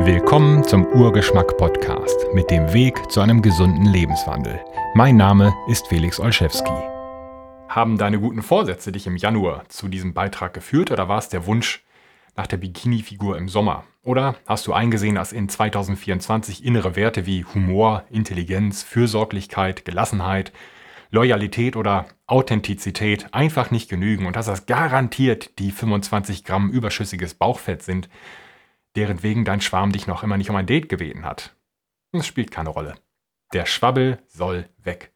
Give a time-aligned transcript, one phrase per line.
[0.00, 4.60] Willkommen zum Urgeschmack Podcast mit dem Weg zu einem gesunden Lebenswandel.
[4.94, 6.70] Mein Name ist Felix Olszewski.
[7.68, 11.46] Haben deine guten Vorsätze dich im Januar zu diesem Beitrag geführt oder war es der
[11.46, 11.82] Wunsch
[12.36, 13.84] nach der Bikini-Figur im Sommer?
[14.02, 20.52] Oder hast du eingesehen, dass in 2024 innere Werte wie Humor, Intelligenz, Fürsorglichkeit, Gelassenheit,
[21.10, 27.82] Loyalität oder Authentizität einfach nicht genügen und dass das garantiert die 25 Gramm überschüssiges Bauchfett
[27.82, 28.08] sind,
[28.96, 31.54] deren wegen dein Schwarm dich noch immer nicht um ein Date gebeten hat.
[32.12, 32.94] Das spielt keine Rolle.
[33.52, 35.12] Der Schwabbel soll weg.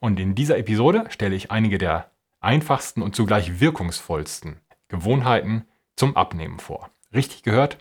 [0.00, 2.10] Und in dieser Episode stelle ich einige der
[2.40, 6.90] einfachsten und zugleich wirkungsvollsten Gewohnheiten zum Abnehmen vor.
[7.12, 7.78] Richtig gehört?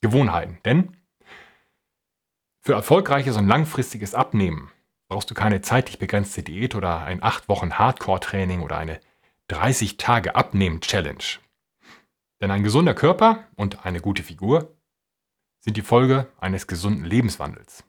[0.00, 0.58] Gewohnheiten.
[0.64, 0.96] Denn
[2.60, 4.70] für erfolgreiches und langfristiges Abnehmen
[5.08, 9.00] brauchst du keine zeitlich begrenzte Diät oder ein 8 Wochen Hardcore-Training oder eine
[9.48, 11.24] 30 Tage Abnehmen-Challenge.
[12.40, 14.76] Denn ein gesunder Körper und eine gute Figur
[15.60, 17.84] sind die Folge eines gesunden Lebenswandels.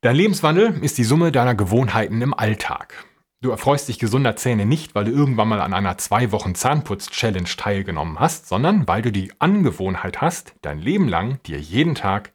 [0.00, 3.06] Dein Lebenswandel ist die Summe deiner Gewohnheiten im Alltag.
[3.40, 7.48] Du erfreust dich gesunder Zähne nicht, weil du irgendwann mal an einer zwei Wochen Zahnputz-Challenge
[7.56, 12.32] teilgenommen hast, sondern weil du die Angewohnheit hast, dein Leben lang dir jeden Tag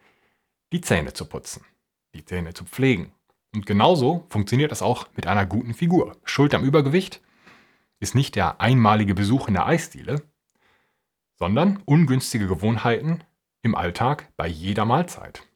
[0.72, 1.66] die Zähne zu putzen,
[2.14, 3.12] die Zähne zu pflegen.
[3.56, 6.16] Und genauso funktioniert das auch mit einer guten Figur.
[6.24, 7.22] Schuld am Übergewicht
[8.00, 10.22] ist nicht der einmalige Besuch in der Eisdiele,
[11.40, 13.24] sondern ungünstige Gewohnheiten
[13.62, 15.48] im Alltag bei jeder Mahlzeit.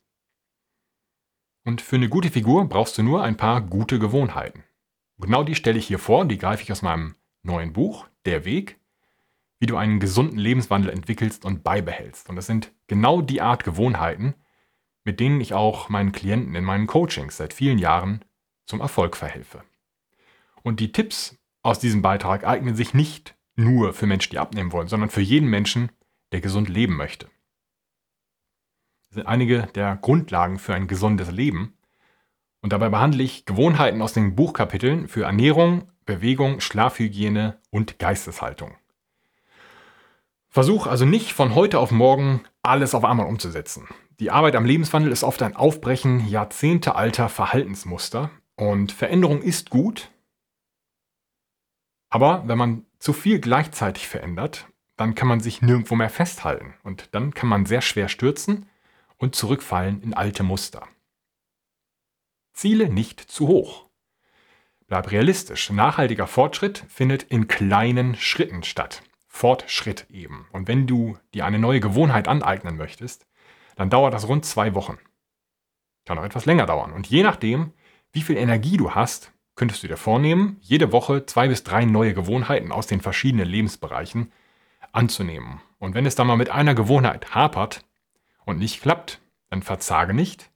[1.66, 4.64] Und für eine gute Figur brauchst du nur ein paar gute Gewohnheiten.
[5.18, 8.80] Genau die stelle ich hier vor, die greife ich aus meinem neuen Buch, Der Weg,
[9.60, 12.30] wie du einen gesunden Lebenswandel entwickelst und beibehältst.
[12.30, 14.34] Und das sind genau die Art Gewohnheiten,
[15.06, 18.24] mit denen ich auch meinen Klienten in meinen Coachings seit vielen Jahren
[18.66, 19.64] zum Erfolg verhelfe.
[20.64, 24.88] Und die Tipps aus diesem Beitrag eignen sich nicht nur für Menschen, die abnehmen wollen,
[24.88, 25.92] sondern für jeden Menschen,
[26.32, 27.28] der gesund leben möchte.
[29.08, 31.78] Das sind einige der Grundlagen für ein gesundes Leben.
[32.62, 38.76] Und dabei behandle ich Gewohnheiten aus den Buchkapiteln für Ernährung, Bewegung, Schlafhygiene und Geisteshaltung.
[40.50, 43.88] Versuch also nicht von heute auf morgen alles auf einmal umzusetzen.
[44.20, 50.12] Die Arbeit am Lebenswandel ist oft ein Aufbrechen jahrzehntealter Verhaltensmuster und Veränderung ist gut.
[52.10, 57.14] Aber wenn man zu viel gleichzeitig verändert, dann kann man sich nirgendwo mehr festhalten und
[57.14, 58.70] dann kann man sehr schwer stürzen
[59.18, 60.88] und zurückfallen in alte Muster.
[62.54, 63.90] Ziele nicht zu hoch.
[64.88, 65.70] Bleib realistisch.
[65.70, 69.04] Nachhaltiger Fortschritt findet in kleinen Schritten statt.
[69.28, 70.48] Fortschritt eben.
[70.54, 73.28] Und wenn du dir eine neue Gewohnheit aneignen möchtest,
[73.76, 74.98] dann dauert das rund zwei Wochen.
[76.06, 76.94] Kann auch etwas länger dauern.
[76.94, 77.74] Und je nachdem,
[78.14, 82.14] wie viel Energie du hast, könntest du dir vornehmen, jede Woche zwei bis drei neue
[82.14, 84.32] Gewohnheiten aus den verschiedenen Lebensbereichen
[84.92, 85.62] anzunehmen.
[85.80, 87.86] Und wenn es dann mal mit einer Gewohnheit hapert
[88.46, 90.50] und nicht klappt, dann verzage nicht.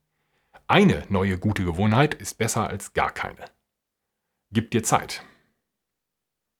[0.67, 3.45] Eine neue gute Gewohnheit ist besser als gar keine.
[4.51, 5.23] Gib dir Zeit.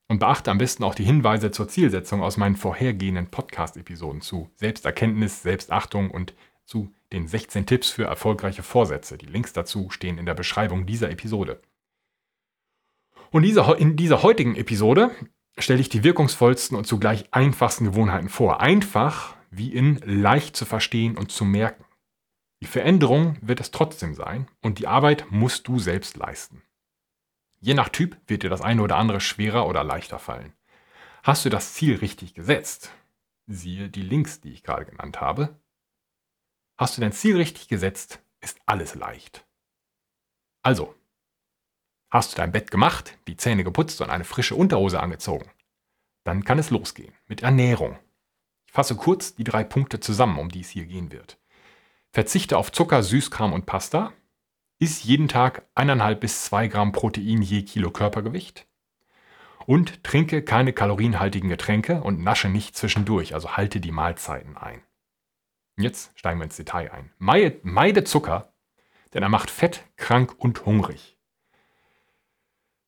[0.08, 5.42] Und beachte am besten auch die Hinweise zur Zielsetzung aus meinen vorhergehenden Podcast-Episoden zu Selbsterkenntnis,
[5.42, 6.34] Selbstachtung und
[6.66, 9.18] zu den 16 Tipps für erfolgreiche Vorsätze.
[9.18, 11.62] Die Links dazu stehen in der Beschreibung dieser Episode.
[13.32, 15.12] Und in dieser heutigen Episode
[15.58, 18.62] stelle ich die wirkungsvollsten und zugleich einfachsten Gewohnheiten vor.
[18.62, 21.86] Einfach wie in leicht zu verstehen und zu merken.
[22.62, 26.64] Die Veränderung wird es trotzdem sein und die Arbeit musst du selbst leisten.
[27.60, 30.54] Je nach Typ wird dir das eine oder andere schwerer oder leichter fallen.
[31.24, 32.92] Hast du das Ziel richtig gesetzt?
[33.48, 35.60] Siehe die Links, die ich gerade genannt habe.
[36.78, 39.46] Hast du dein Ziel richtig gesetzt, ist alles leicht.
[40.62, 40.94] Also,
[42.10, 45.50] Hast du dein Bett gemacht, die Zähne geputzt und eine frische Unterhose angezogen?
[46.24, 48.00] Dann kann es losgehen mit Ernährung.
[48.66, 51.38] Ich fasse kurz die drei Punkte zusammen, um die es hier gehen wird.
[52.12, 54.14] Verzichte auf Zucker, Süßkram und Pasta.
[54.80, 58.68] Iss jeden Tag 1,5 bis 2 Gramm Protein je Kilo Körpergewicht.
[59.66, 64.82] Und trinke keine kalorienhaltigen Getränke und nasche nicht zwischendurch, also halte die Mahlzeiten ein.
[65.78, 67.12] Jetzt steigen wir ins Detail ein.
[67.18, 68.54] Meide Zucker,
[69.14, 71.17] denn er macht fett, krank und hungrig.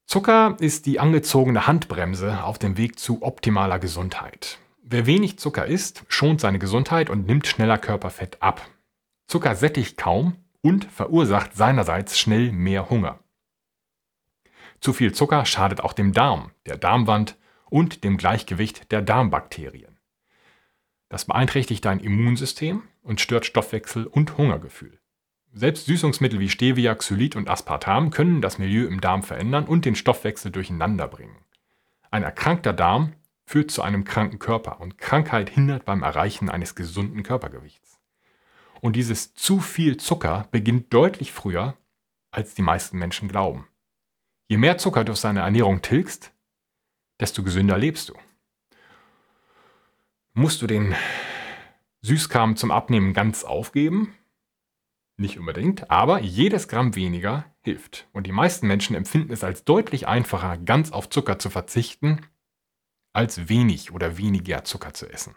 [0.09, 4.57] Zucker ist die angezogene Handbremse auf dem Weg zu optimaler Gesundheit.
[4.81, 8.67] Wer wenig Zucker isst, schont seine Gesundheit und nimmt schneller Körperfett ab.
[9.27, 13.19] Zucker sättigt kaum und verursacht seinerseits schnell mehr Hunger.
[14.81, 17.37] Zu viel Zucker schadet auch dem Darm, der Darmwand
[17.69, 19.99] und dem Gleichgewicht der Darmbakterien.
[21.09, 24.98] Das beeinträchtigt dein Immunsystem und stört Stoffwechsel und Hungergefühl.
[25.51, 29.95] Selbst Süßungsmittel wie Stevia, Xylit und Aspartam können das Milieu im Darm verändern und den
[29.95, 31.43] Stoffwechsel durcheinander bringen.
[32.11, 33.13] Ein erkrankter Darm
[33.45, 37.99] führt zu einem kranken Körper und Krankheit hindert beim Erreichen eines gesunden Körpergewichts.
[38.79, 41.75] Und dieses zu viel Zucker beginnt deutlich früher,
[42.29, 43.67] als die meisten Menschen glauben.
[44.47, 46.31] Je mehr Zucker du aus deiner Ernährung tilgst,
[47.19, 48.13] desto gesünder lebst du.
[50.33, 50.95] Musst du den
[52.01, 54.13] Süßkram zum Abnehmen ganz aufgeben?
[55.19, 58.07] Nicht unbedingt, aber jedes Gramm weniger hilft.
[58.13, 62.25] Und die meisten Menschen empfinden es als deutlich einfacher, ganz auf Zucker zu verzichten,
[63.11, 65.35] als wenig oder weniger Zucker zu essen.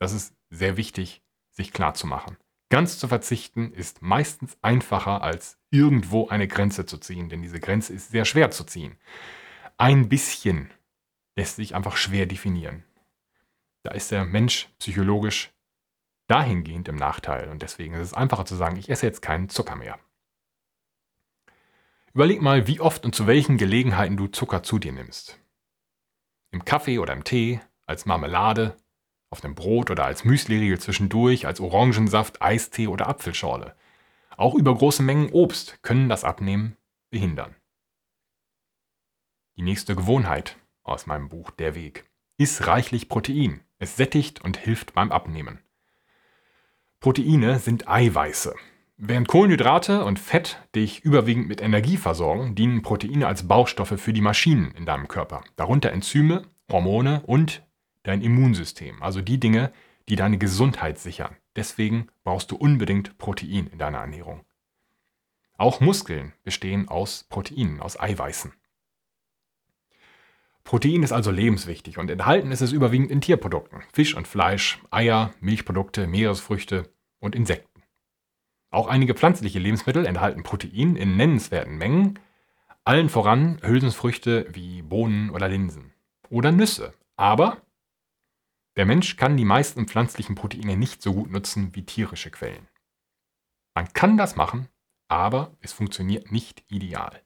[0.00, 1.22] Das ist sehr wichtig,
[1.52, 2.36] sich klar zu machen.
[2.68, 7.92] Ganz zu verzichten ist meistens einfacher, als irgendwo eine Grenze zu ziehen, denn diese Grenze
[7.92, 8.98] ist sehr schwer zu ziehen.
[9.76, 10.72] Ein bisschen
[11.36, 12.82] lässt sich einfach schwer definieren.
[13.84, 15.52] Da ist der Mensch psychologisch
[16.32, 19.76] dahingehend im Nachteil und deswegen ist es einfacher zu sagen, ich esse jetzt keinen Zucker
[19.76, 19.98] mehr.
[22.14, 25.38] Überleg mal, wie oft und zu welchen Gelegenheiten du Zucker zu dir nimmst.
[26.50, 28.78] Im Kaffee oder im Tee, als Marmelade,
[29.28, 33.76] auf dem Brot oder als Müsliriegel zwischendurch, als Orangensaft, Eistee oder Apfelschorle.
[34.36, 36.78] Auch übergroße Mengen Obst können das Abnehmen
[37.10, 37.54] behindern.
[39.56, 43.60] Die nächste Gewohnheit aus meinem Buch Der Weg ist reichlich Protein.
[43.78, 45.62] Es sättigt und hilft beim Abnehmen.
[47.02, 48.54] Proteine sind Eiweiße.
[48.96, 54.20] Während Kohlenhydrate und Fett dich überwiegend mit Energie versorgen, dienen Proteine als Baustoffe für die
[54.20, 57.66] Maschinen in deinem Körper, darunter Enzyme, Hormone und
[58.04, 59.72] dein Immunsystem, also die Dinge,
[60.08, 61.34] die deine Gesundheit sichern.
[61.56, 64.44] Deswegen brauchst du unbedingt Protein in deiner Ernährung.
[65.58, 68.52] Auch Muskeln bestehen aus Proteinen, aus Eiweißen.
[70.64, 75.34] Protein ist also lebenswichtig und enthalten ist es überwiegend in Tierprodukten, Fisch und Fleisch, Eier,
[75.40, 77.82] Milchprodukte, Meeresfrüchte und Insekten.
[78.70, 82.18] Auch einige pflanzliche Lebensmittel enthalten Protein in nennenswerten Mengen,
[82.84, 85.92] allen voran Hülsenfrüchte wie Bohnen oder Linsen
[86.30, 86.94] oder Nüsse.
[87.16, 87.58] Aber
[88.76, 92.66] der Mensch kann die meisten pflanzlichen Proteine nicht so gut nutzen wie tierische Quellen.
[93.74, 94.68] Man kann das machen,
[95.08, 97.22] aber es funktioniert nicht ideal.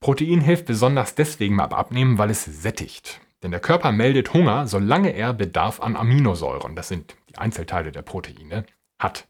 [0.00, 3.20] Protein hilft besonders deswegen beim Abnehmen, weil es sättigt.
[3.42, 8.02] Denn der Körper meldet Hunger, solange er Bedarf an Aminosäuren, das sind die Einzelteile der
[8.02, 8.64] Proteine,
[8.98, 9.28] hat.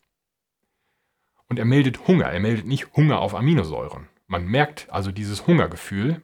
[1.48, 4.08] Und er meldet Hunger, er meldet nicht Hunger auf Aminosäuren.
[4.26, 6.22] Man merkt also dieses Hungergefühl.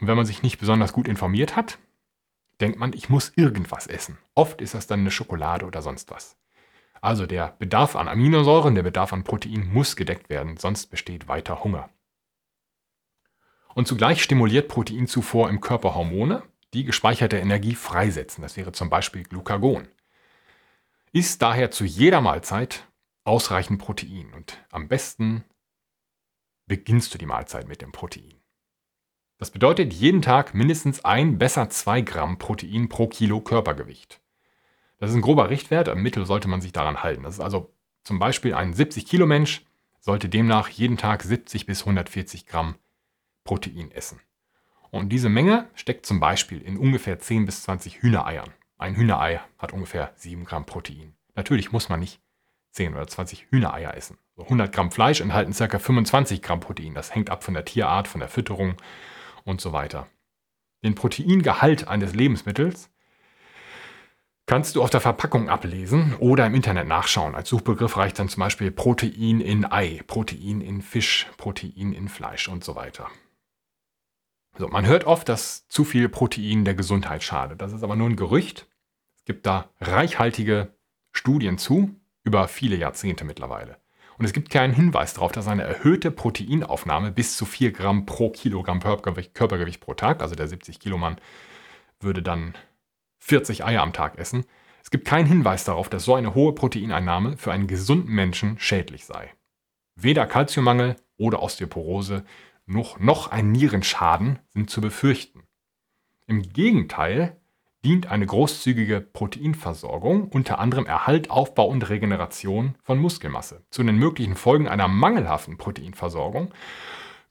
[0.00, 1.78] Und wenn man sich nicht besonders gut informiert hat,
[2.60, 4.18] denkt man, ich muss irgendwas essen.
[4.34, 6.36] Oft ist das dann eine Schokolade oder sonst was.
[7.02, 11.64] Also der Bedarf an Aminosäuren, der Bedarf an Protein muss gedeckt werden, sonst besteht weiter
[11.64, 11.90] Hunger.
[13.74, 16.42] Und zugleich stimuliert Proteinzufuhr im Körper Hormone,
[16.74, 18.42] die gespeicherte Energie freisetzen.
[18.42, 19.88] Das wäre zum Beispiel Glucagon.
[21.12, 22.86] Ist daher zu jeder Mahlzeit
[23.24, 25.44] ausreichend Protein und am besten
[26.66, 28.34] beginnst du die Mahlzeit mit dem Protein.
[29.38, 34.20] Das bedeutet jeden Tag mindestens ein, besser zwei Gramm Protein pro Kilo Körpergewicht.
[34.98, 37.22] Das ist ein grober Richtwert, im Mittel sollte man sich daran halten.
[37.22, 37.74] Das ist also
[38.04, 39.64] zum Beispiel ein 70 Kilo Mensch
[39.98, 42.76] sollte demnach jeden Tag 70 bis 140 Gramm
[43.44, 44.20] Protein essen.
[44.90, 48.52] Und diese Menge steckt zum Beispiel in ungefähr 10 bis 20 Hühnereiern.
[48.76, 51.14] Ein Hühnerei hat ungefähr 7 Gramm Protein.
[51.34, 52.20] Natürlich muss man nicht
[52.72, 54.18] 10 oder 20 Hühnereier essen.
[54.38, 55.78] 100 Gramm Fleisch enthalten ca.
[55.78, 56.94] 25 Gramm Protein.
[56.94, 58.74] Das hängt ab von der Tierart, von der Fütterung
[59.44, 60.06] und so weiter.
[60.82, 62.90] Den Proteingehalt eines Lebensmittels
[64.46, 67.34] kannst du auf der Verpackung ablesen oder im Internet nachschauen.
[67.34, 72.48] Als Suchbegriff reicht dann zum Beispiel Protein in Ei, Protein in Fisch, Protein in Fleisch
[72.48, 73.08] und so weiter.
[74.58, 77.62] So, man hört oft, dass zu viel Protein der Gesundheit schadet.
[77.62, 78.66] Das ist aber nur ein Gerücht.
[79.16, 80.74] Es gibt da reichhaltige
[81.12, 83.78] Studien zu, über viele Jahrzehnte mittlerweile.
[84.18, 88.28] Und es gibt keinen Hinweis darauf, dass eine erhöhte Proteinaufnahme bis zu 4 Gramm pro
[88.30, 91.16] Kilogramm Körpergewicht, pro Tag, also der 70 Kilo Mann,
[92.00, 92.54] würde dann
[93.20, 94.44] 40 Eier am Tag essen.
[94.82, 99.06] Es gibt keinen Hinweis darauf, dass so eine hohe Proteineinnahme für einen gesunden Menschen schädlich
[99.06, 99.32] sei.
[99.96, 102.24] Weder Kalziummangel oder Osteoporose
[102.70, 105.42] noch, noch ein Nierenschaden sind zu befürchten.
[106.26, 107.36] Im Gegenteil
[107.84, 113.64] dient eine großzügige Proteinversorgung unter anderem Erhalt, Aufbau und Regeneration von Muskelmasse.
[113.70, 116.52] Zu den möglichen Folgen einer mangelhaften Proteinversorgung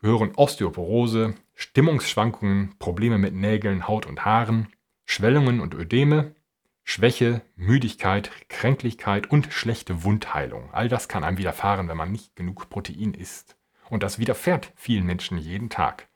[0.01, 4.67] gehören Osteoporose, Stimmungsschwankungen, Probleme mit Nägeln, Haut und Haaren,
[5.05, 6.35] Schwellungen und Ödeme,
[6.83, 10.69] Schwäche, Müdigkeit, Kränklichkeit und schlechte Wundheilung.
[10.71, 13.58] All das kann einem widerfahren, wenn man nicht genug Protein isst.
[13.89, 16.07] Und das widerfährt vielen Menschen jeden Tag.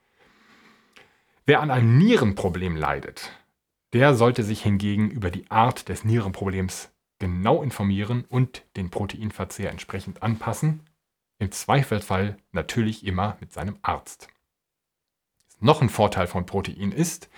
[1.46, 3.32] Wer an einem Nierenproblem leidet,
[3.94, 10.24] der sollte sich hingegen über die Art des Nierenproblems genau informieren und den Proteinverzehr entsprechend
[10.24, 10.82] anpassen.
[11.40, 14.28] Im Zweifelsfall natürlich immer mit seinem Arzt.
[15.60, 17.30] Noch ein Vorteil von Protein ist,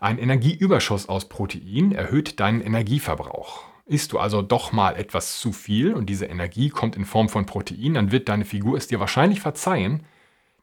[0.00, 3.64] Ein Energieüberschuss aus Protein erhöht deinen Energieverbrauch.
[3.88, 7.46] Isst du also doch mal etwas zu viel und diese Energie kommt in Form von
[7.46, 10.04] Protein, dann wird deine Figur es dir wahrscheinlich verzeihen,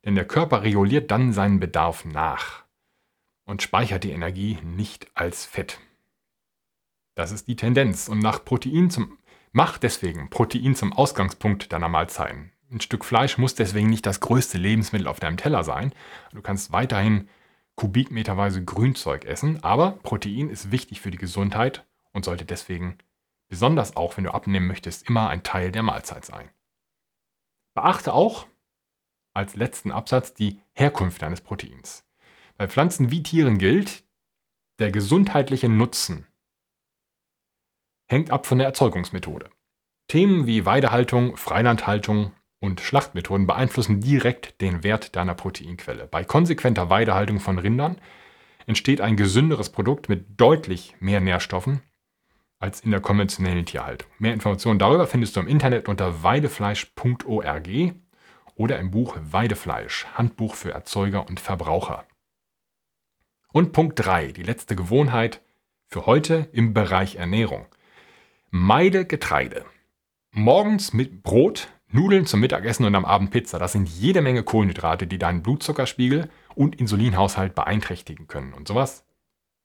[0.04, 2.66] denn der Körper reguliert dann seinen Bedarf nach
[3.46, 5.80] und speichert die Energie nicht als Fett.
[7.16, 9.18] Das ist die Tendenz und nach Protein zum
[9.54, 12.52] mach deswegen Protein zum Ausgangspunkt deiner Mahlzeiten.
[12.72, 15.94] Ein Stück Fleisch muss deswegen nicht das größte Lebensmittel auf deinem Teller sein.
[16.34, 17.30] Du kannst weiterhin
[17.76, 22.98] kubikmeterweise Grünzeug essen, aber Protein ist wichtig für die Gesundheit und sollte deswegen
[23.54, 26.50] besonders auch, wenn du abnehmen möchtest, immer ein Teil der Mahlzeit sein.
[27.76, 28.48] Beachte auch
[29.36, 32.04] als letzten Absatz die Herkunft deines Proteins.
[32.58, 34.06] Bei Pflanzen wie Tieren gilt,
[34.80, 36.26] der gesundheitliche Nutzen
[38.10, 39.52] hängt ab von der Erzeugungsmethode.
[40.08, 46.08] Themen wie Weidehaltung, Freilandhaltung und Schlachtmethoden beeinflussen direkt den Wert deiner Proteinquelle.
[46.08, 48.02] Bei konsequenter Weidehaltung von Rindern
[48.66, 51.84] entsteht ein gesünderes Produkt mit deutlich mehr Nährstoffen
[52.64, 54.10] als in der konventionellen Tierhaltung.
[54.20, 57.70] Mehr Informationen darüber findest du im Internet unter weidefleisch.org
[58.56, 62.06] oder im Buch Weidefleisch, Handbuch für Erzeuger und Verbraucher.
[63.52, 65.42] Und Punkt 3, die letzte Gewohnheit
[65.88, 67.66] für heute im Bereich Ernährung.
[68.50, 69.66] Meide Getreide.
[70.32, 73.60] Morgens mit Brot, Nudeln zum Mittagessen und am Abend Pizza.
[73.60, 78.54] Das sind jede Menge Kohlenhydrate, die deinen Blutzuckerspiegel und Insulinhaushalt beeinträchtigen können.
[78.54, 79.06] Und sowas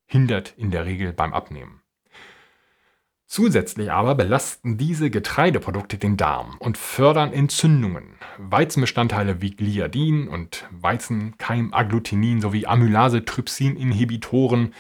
[0.05, 1.81] hindert in der Regel beim Abnehmen.
[3.31, 8.15] Zusätzlich aber belasten diese Getreideprodukte den Darm und fördern Entzündungen.
[8.39, 14.73] Weizenbestandteile wie Gliadin und Weizenkeimagglutinin sowie Amylase-Trypsin-Inhibitoren,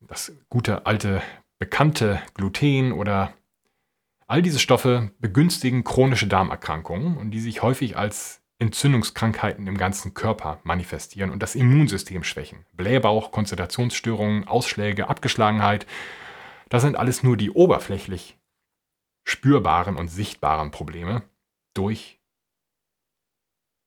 [0.00, 1.20] das gute alte
[1.58, 3.34] bekannte Gluten oder
[4.28, 10.60] all diese Stoffe begünstigen chronische Darmerkrankungen und die sich häufig als Entzündungskrankheiten im ganzen Körper
[10.62, 12.66] manifestieren und das Immunsystem schwächen.
[12.74, 15.86] Blähbauch, Konzentrationsstörungen, Ausschläge, Abgeschlagenheit
[16.68, 18.38] das sind alles nur die oberflächlich
[19.24, 21.22] spürbaren und sichtbaren Probleme
[21.74, 22.18] durch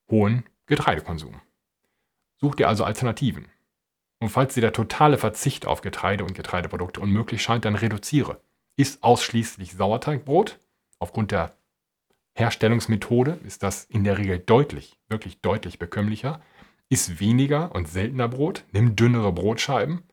[0.10, 1.42] hohen Getreidekonsum.
[2.38, 3.48] Such dir also Alternativen.
[4.20, 8.40] Und falls dir der totale Verzicht auf Getreide und Getreideprodukte unmöglich scheint, dann reduziere.
[8.76, 10.60] Iss ausschließlich Sauerteigbrot.
[11.00, 11.56] Aufgrund der
[12.36, 16.42] Herstellungsmethode ist das in der Regel deutlich, wirklich deutlich bekömmlicher.
[16.90, 18.64] Iss weniger und seltener Brot.
[18.72, 20.04] Nimm dünnere Brotscheiben.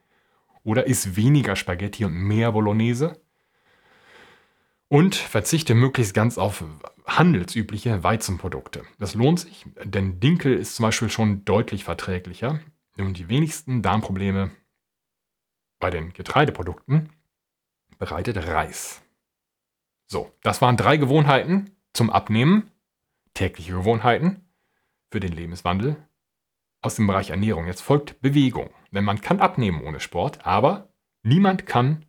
[0.68, 3.18] Oder isst weniger Spaghetti und mehr Bolognese.
[4.88, 6.62] Und verzichte möglichst ganz auf
[7.06, 8.82] handelsübliche Weizenprodukte.
[8.98, 12.60] Das lohnt sich, denn Dinkel ist zum Beispiel schon deutlich verträglicher.
[12.98, 14.50] Und die wenigsten Darmprobleme
[15.80, 17.14] bei den Getreideprodukten
[17.98, 19.00] bereitet Reis.
[20.06, 22.70] So, das waren drei Gewohnheiten zum Abnehmen,
[23.32, 24.46] tägliche Gewohnheiten
[25.10, 25.96] für den Lebenswandel
[26.80, 27.66] aus dem Bereich Ernährung.
[27.66, 28.70] Jetzt folgt Bewegung.
[28.90, 30.88] Denn man kann abnehmen ohne Sport, aber
[31.22, 32.04] niemand kann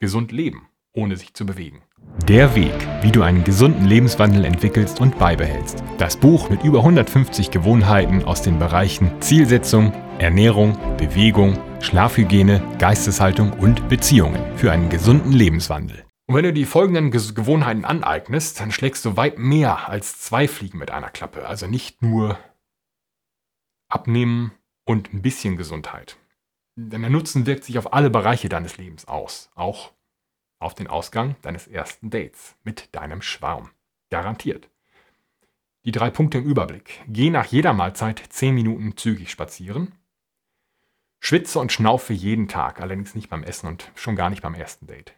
[0.00, 1.82] gesund leben, ohne sich zu bewegen.
[2.28, 5.82] Der Weg, wie du einen gesunden Lebenswandel entwickelst und beibehältst.
[5.98, 13.88] Das Buch mit über 150 Gewohnheiten aus den Bereichen Zielsetzung, Ernährung, Bewegung, Schlafhygiene, Geisteshaltung und
[13.88, 16.04] Beziehungen für einen gesunden Lebenswandel.
[16.26, 20.78] Und wenn du die folgenden Gewohnheiten aneignest, dann schlägst du weit mehr als zwei Fliegen
[20.78, 21.46] mit einer Klappe.
[21.46, 22.36] Also nicht nur
[23.88, 24.52] abnehmen
[24.84, 26.16] und ein bisschen Gesundheit.
[26.76, 29.92] Denn der Nutzen wirkt sich auf alle Bereiche deines Lebens aus, auch
[30.58, 33.70] auf den Ausgang deines ersten Dates mit deinem Schwarm.
[34.10, 34.68] Garantiert.
[35.84, 37.02] Die drei Punkte im Überblick.
[37.08, 39.94] Geh nach jeder Mahlzeit 10 Minuten zügig spazieren.
[41.20, 44.86] Schwitze und schnaufe jeden Tag, allerdings nicht beim Essen und schon gar nicht beim ersten
[44.86, 45.14] Date.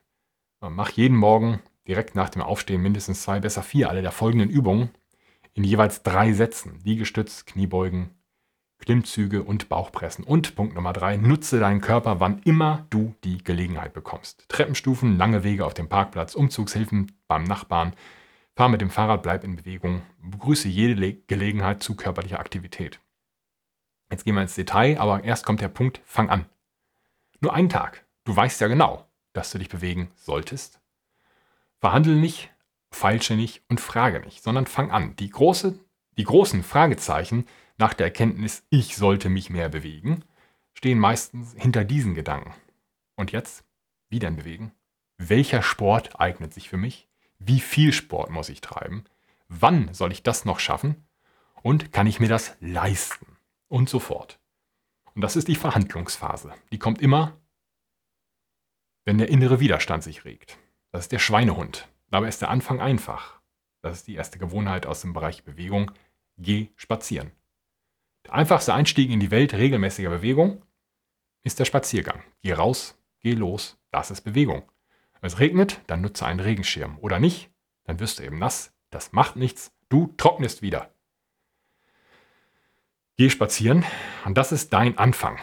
[0.61, 4.91] Mach jeden Morgen direkt nach dem Aufstehen mindestens zwei, besser vier alle der folgenden Übungen
[5.55, 6.79] in jeweils drei Sätzen.
[6.85, 8.11] Liegestütz, Kniebeugen,
[8.79, 10.25] Klimmzüge und Bauchpressen.
[10.25, 14.45] Und Punkt Nummer drei, nutze deinen Körper, wann immer du die Gelegenheit bekommst.
[14.49, 17.95] Treppenstufen, lange Wege auf dem Parkplatz, Umzugshilfen beim Nachbarn.
[18.57, 20.03] Fahr mit dem Fahrrad, bleib in Bewegung.
[20.23, 23.01] Begrüße jede Le Gelegenheit zu körperlicher Aktivität.
[24.11, 26.47] Jetzt gehen wir ins Detail, aber erst kommt der Punkt, fang an.
[27.41, 28.07] Nur einen Tag.
[28.25, 30.81] Du weißt ja genau, dass du dich bewegen solltest.
[31.79, 32.51] Verhandle nicht,
[32.91, 35.15] feilsche nicht und frage nicht, sondern fang an.
[35.17, 35.79] Die, große,
[36.17, 37.47] die großen Fragezeichen
[37.79, 40.25] nach der Erkenntnis, ich sollte mich mehr bewegen,
[40.75, 42.55] stehen meistens hinter diesen Gedanken.
[43.17, 43.65] Und jetzt,
[44.11, 44.73] wie denn bewegen?
[45.17, 47.09] Welcher Sport eignet sich für mich?
[47.39, 49.05] Wie viel Sport muss ich treiben?
[49.49, 51.07] Wann soll ich das noch schaffen?
[51.63, 53.37] Und kann ich mir das leisten?
[53.69, 54.39] Und so fort.
[55.15, 56.53] Und das ist die Verhandlungsphase.
[56.71, 57.37] Die kommt immer,
[59.05, 60.59] wenn der innere Widerstand sich regt.
[60.93, 61.89] Das ist der Schweinehund.
[62.11, 63.41] Dabei ist der Anfang einfach.
[63.83, 65.91] Das ist die erste Gewohnheit aus dem Bereich Bewegung.
[66.37, 67.33] Geh spazieren.
[68.29, 70.63] Einfachste Einstieg in die Welt regelmäßiger Bewegung
[71.45, 72.23] ist der Spaziergang.
[72.43, 74.71] Geh raus, geh los, das ist Bewegung.
[75.21, 76.99] Wenn es regnet, dann nutze einen Regenschirm.
[77.01, 77.51] Oder nicht,
[77.85, 78.73] dann wirst du eben nass.
[78.91, 79.73] Das macht nichts.
[79.89, 80.93] Du trocknest wieder.
[83.17, 83.85] Geh spazieren
[84.25, 85.39] und das ist dein Anfang.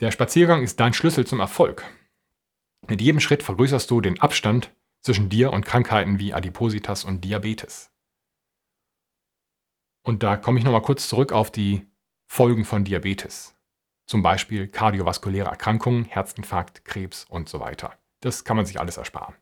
[0.00, 1.84] Der Spaziergang ist dein Schlüssel zum Erfolg.
[2.88, 7.90] Mit jedem Schritt vergrößerst du den Abstand zwischen dir und Krankheiten wie Adipositas und Diabetes.
[10.04, 11.86] Und da komme ich nochmal kurz zurück auf die
[12.26, 13.54] Folgen von Diabetes.
[14.06, 17.94] Zum Beispiel kardiovaskuläre Erkrankungen, Herzinfarkt, Krebs und so weiter.
[18.20, 19.34] Das kann man sich alles ersparen.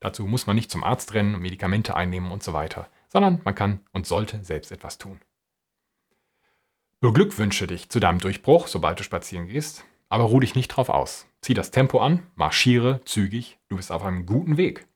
[0.00, 3.80] Dazu muss man nicht zum Arzt rennen, Medikamente einnehmen und so weiter, sondern man kann
[3.92, 5.20] und sollte selbst etwas tun.
[7.00, 11.26] Beglückwünsche dich zu deinem Durchbruch, sobald du spazieren gehst, aber ruh dich nicht drauf aus.
[11.40, 14.86] Zieh das Tempo an, marschiere zügig, du bist auf einem guten Weg.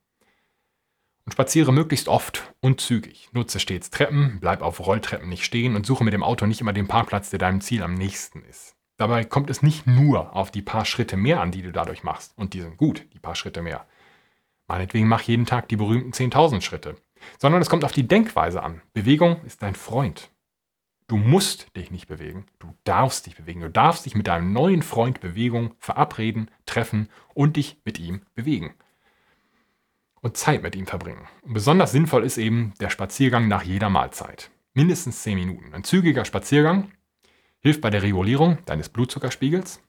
[1.28, 3.28] Und spaziere möglichst oft und zügig.
[3.32, 6.72] Nutze stets Treppen, bleib auf Rolltreppen nicht stehen und suche mit dem Auto nicht immer
[6.72, 8.76] den Parkplatz, der deinem Ziel am nächsten ist.
[8.96, 12.32] Dabei kommt es nicht nur auf die paar Schritte mehr an, die du dadurch machst.
[12.38, 13.86] Und die sind gut, die paar Schritte mehr.
[14.68, 16.94] Meinetwegen mach jeden Tag die berühmten 10.000 Schritte.
[17.36, 18.80] Sondern es kommt auf die Denkweise an.
[18.94, 20.30] Bewegung ist dein Freund.
[21.08, 23.60] Du musst dich nicht bewegen, du darfst dich bewegen.
[23.60, 28.72] Du darfst dich mit deinem neuen Freund Bewegung verabreden, treffen und dich mit ihm bewegen.
[30.20, 31.28] Und Zeit mit ihm verbringen.
[31.42, 34.50] Und besonders sinnvoll ist eben der Spaziergang nach jeder Mahlzeit.
[34.74, 35.74] Mindestens 10 Minuten.
[35.74, 36.92] Ein zügiger Spaziergang
[37.60, 39.82] hilft bei der Regulierung deines Blutzuckerspiegels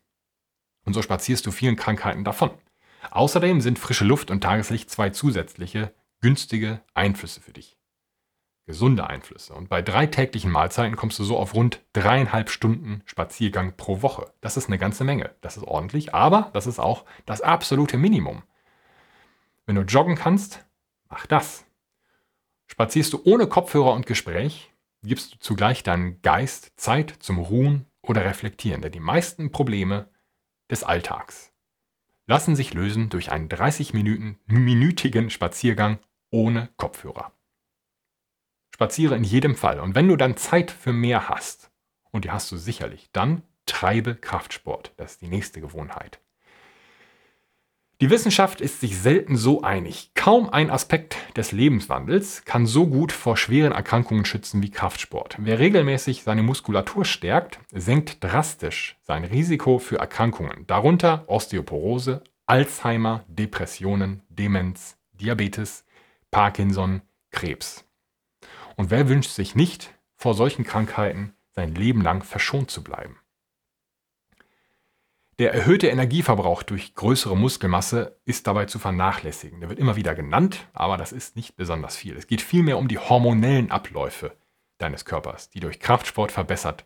[0.86, 2.52] und so spazierst du vielen Krankheiten davon.
[3.12, 7.80] Außerdem sind frische Luft und Tageslicht zwei zusätzliche günstige Einflüsse für dich
[8.70, 9.56] gesunde Einflüsse.
[9.56, 14.32] Und bei drei täglichen Mahlzeiten kommst du so auf rund dreieinhalb Stunden Spaziergang pro Woche.
[14.42, 15.32] Das ist eine ganze Menge.
[15.42, 18.44] Das ist ordentlich, aber das ist auch das absolute Minimum.
[19.70, 20.66] Wenn du joggen kannst,
[21.12, 21.64] mach das.
[22.66, 24.74] Spazierst du ohne Kopfhörer und Gespräch,
[25.04, 30.10] gibst du zugleich deinem Geist Zeit zum Ruhen oder Reflektieren, denn die meisten Probleme
[30.72, 31.54] des Alltags
[32.26, 36.00] lassen sich lösen durch einen 30-minütigen Spaziergang
[36.32, 37.32] ohne Kopfhörer.
[38.74, 39.80] Spaziere in jedem Fall.
[39.82, 41.70] Und wenn du dann Zeit für mehr hast,
[42.10, 44.94] und die hast du sicherlich, dann treibe Kraftsport.
[44.98, 46.20] Das ist die nächste Gewohnheit.
[48.02, 50.12] Die Wissenschaft ist sich selten so einig.
[50.16, 55.36] Kaum ein Aspekt des Lebenswandels kann so gut vor schweren Erkrankungen schützen wie Kraftsport.
[55.38, 64.24] Wer regelmäßig seine Muskulatur stärkt, senkt drastisch sein Risiko für Erkrankungen, darunter Osteoporose, Alzheimer, Depressionen,
[64.30, 65.84] Demenz, Diabetes,
[66.32, 67.84] Parkinson, Krebs.
[68.78, 73.18] Und wer wünscht sich nicht, vor solchen Krankheiten sein Leben lang verschont zu bleiben?
[75.40, 79.62] Der erhöhte Energieverbrauch durch größere Muskelmasse ist dabei zu vernachlässigen.
[79.62, 82.18] Der wird immer wieder genannt, aber das ist nicht besonders viel.
[82.18, 84.36] Es geht vielmehr um die hormonellen Abläufe
[84.80, 86.84] deines Körpers, die durch Kraftsport verbessert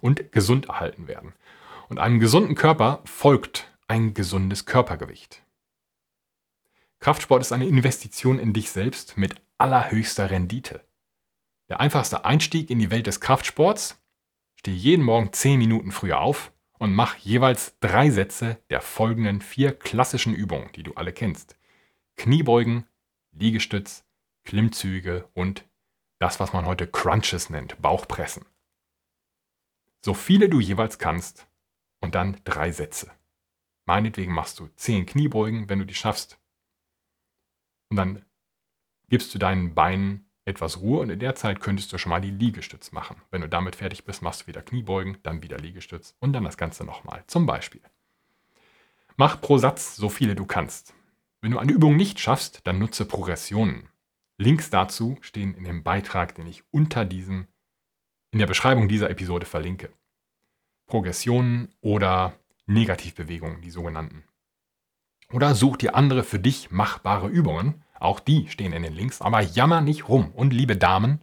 [0.00, 1.32] und gesund erhalten werden.
[1.88, 5.42] Und einem gesunden Körper folgt ein gesundes Körpergewicht.
[7.00, 10.80] Kraftsport ist eine Investition in dich selbst mit allerhöchster Rendite.
[11.68, 14.00] Der einfachste Einstieg in die Welt des Kraftsports?
[14.54, 19.72] Steh jeden Morgen 10 Minuten früher auf und mach jeweils drei Sätze der folgenden vier
[19.72, 21.56] klassischen Übungen, die du alle kennst.
[22.16, 22.86] Kniebeugen,
[23.32, 24.04] Liegestütz,
[24.44, 25.64] Klimmzüge und
[26.18, 28.46] das, was man heute Crunches nennt, Bauchpressen.
[30.04, 31.48] So viele du jeweils kannst
[32.00, 33.10] und dann drei Sätze.
[33.86, 36.38] Meinetwegen machst du 10 Kniebeugen, wenn du die schaffst.
[37.88, 38.24] Und dann
[39.08, 42.30] gibst du deinen Beinen etwas Ruhe und in der Zeit könntest du schon mal die
[42.30, 43.20] Liegestütz machen.
[43.30, 46.56] Wenn du damit fertig bist, machst du wieder Kniebeugen, dann wieder Liegestütz und dann das
[46.56, 47.24] Ganze nochmal.
[47.26, 47.82] Zum Beispiel.
[49.16, 50.94] Mach pro Satz so viele du kannst.
[51.40, 53.88] Wenn du eine Übung nicht schaffst, dann nutze Progressionen.
[54.38, 57.48] Links dazu stehen in dem Beitrag, den ich unter diesem,
[58.30, 59.90] in der Beschreibung dieser Episode verlinke.
[60.86, 64.24] Progressionen oder Negativbewegungen, die sogenannten.
[65.32, 69.40] Oder such dir andere für dich machbare Übungen, auch die stehen in den Links, aber
[69.40, 70.32] jammer nicht rum.
[70.34, 71.20] Und liebe Damen,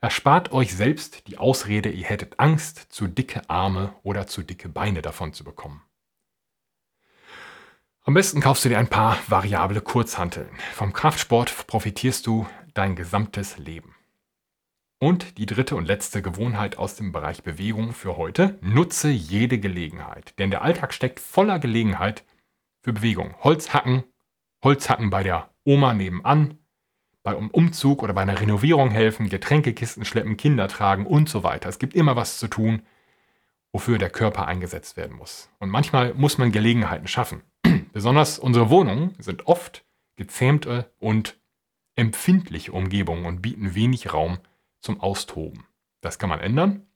[0.00, 5.02] erspart euch selbst die Ausrede, ihr hättet Angst, zu dicke Arme oder zu dicke Beine
[5.02, 5.82] davon zu bekommen.
[8.02, 10.48] Am besten kaufst du dir ein paar variable Kurzhanteln.
[10.72, 13.94] Vom Kraftsport profitierst du dein gesamtes Leben.
[14.98, 20.38] Und die dritte und letzte Gewohnheit aus dem Bereich Bewegung für heute, nutze jede Gelegenheit.
[20.38, 22.24] Denn der Alltag steckt voller Gelegenheit
[22.82, 23.34] für Bewegung.
[23.40, 24.04] Holz hacken,
[24.62, 26.58] Holzhacken bei der Oma nebenan,
[27.22, 31.68] bei einem Umzug oder bei einer Renovierung helfen, Getränkekisten schleppen, Kinder tragen und so weiter.
[31.68, 32.82] Es gibt immer was zu tun,
[33.72, 35.50] wofür der Körper eingesetzt werden muss.
[35.58, 37.42] Und manchmal muss man Gelegenheiten schaffen.
[37.92, 39.84] Besonders unsere Wohnungen sind oft
[40.16, 41.38] gezähmte und
[41.94, 44.38] empfindliche Umgebungen und bieten wenig Raum
[44.80, 45.66] zum Austoben.
[46.00, 46.86] Das kann man ändern,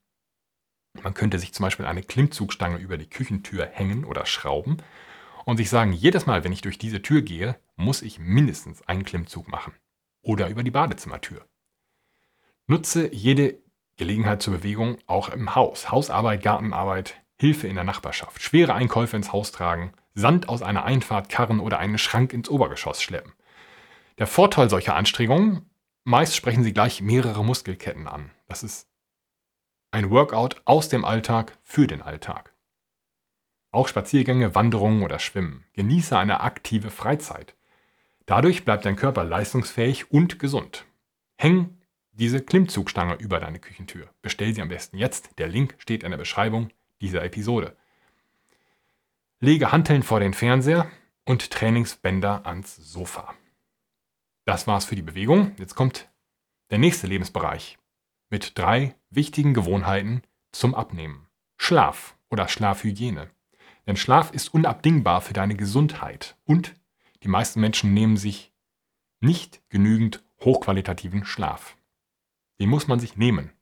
[1.02, 4.78] Man könnte sich zum Beispiel eine Klimmzugstange über die Küchentür hängen oder schrauben
[5.44, 9.04] und sich sagen, jedes Mal, wenn ich durch diese Tür gehe, muss ich mindestens einen
[9.04, 9.74] Klimmzug machen.
[10.22, 11.46] Oder über die Badezimmertür.
[12.66, 13.58] Nutze jede
[13.96, 15.90] Gelegenheit zur Bewegung auch im Haus.
[15.90, 21.28] Hausarbeit, Gartenarbeit, Hilfe in der Nachbarschaft, schwere Einkäufe ins Haus tragen, Sand aus einer Einfahrt
[21.28, 23.32] karren oder einen Schrank ins Obergeschoss schleppen.
[24.18, 25.68] Der Vorteil solcher Anstrengungen,
[26.04, 28.30] meist sprechen sie gleich mehrere Muskelketten an.
[28.46, 28.88] Das ist
[29.90, 32.53] ein Workout aus dem Alltag für den Alltag.
[33.74, 35.64] Auch Spaziergänge, Wanderungen oder Schwimmen.
[35.72, 37.56] Genieße eine aktive Freizeit.
[38.24, 40.84] Dadurch bleibt dein Körper leistungsfähig und gesund.
[41.36, 41.76] Häng
[42.12, 44.08] diese Klimmzugstange über deine Küchentür.
[44.22, 45.36] Bestell sie am besten jetzt.
[45.38, 47.76] Der Link steht in der Beschreibung dieser Episode.
[49.40, 50.88] Lege Hanteln vor den Fernseher
[51.24, 53.34] und Trainingsbänder ans Sofa.
[54.44, 55.50] Das war's für die Bewegung.
[55.58, 56.08] Jetzt kommt
[56.70, 57.76] der nächste Lebensbereich
[58.30, 61.26] mit drei wichtigen Gewohnheiten zum Abnehmen.
[61.56, 63.33] Schlaf oder Schlafhygiene.
[63.86, 66.74] Denn Schlaf ist unabdingbar für deine Gesundheit und
[67.22, 68.52] die meisten Menschen nehmen sich
[69.20, 71.76] nicht genügend hochqualitativen Schlaf.
[72.60, 73.52] Den muss man sich nehmen.